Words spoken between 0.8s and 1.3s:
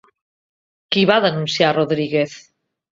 Qui va